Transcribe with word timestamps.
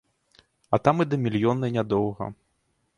А 0.77 0.79
там 0.87 1.03
і 1.05 1.07
да 1.11 1.21
мільённай 1.27 1.77
нядоўга. 1.77 2.33